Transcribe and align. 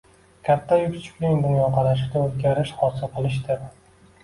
katta-yu 0.45 0.87
kichikning 0.93 1.37
dunyoqarashida 1.43 2.23
o‘zgarish 2.25 2.75
hosil 2.83 3.15
qilishdir. 3.21 3.65